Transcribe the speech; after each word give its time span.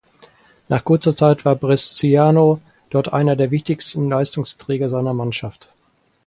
Nach 0.67 0.83
kurzer 0.83 1.15
Zeit 1.15 1.45
war 1.45 1.55
Bresciano 1.55 2.59
dort 2.89 3.13
einer 3.13 3.35
der 3.35 3.51
wichtigsten 3.51 4.09
Leistungsträger 4.09 4.89
seiner 4.89 5.13
Mannschaft. 5.13 5.69